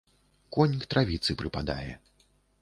Конь 0.55 0.73
к 0.83 0.87
травіцы 0.93 1.37
прыпадае. 1.43 1.87